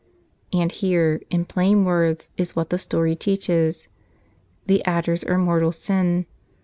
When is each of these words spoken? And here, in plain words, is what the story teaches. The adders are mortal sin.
And 0.51 0.71
here, 0.71 1.21
in 1.29 1.45
plain 1.45 1.85
words, 1.85 2.31
is 2.35 2.55
what 2.55 2.71
the 2.71 2.79
story 2.79 3.15
teaches. 3.15 3.87
The 4.65 4.83
adders 4.83 5.23
are 5.23 5.37
mortal 5.37 5.71
sin. 5.71 6.25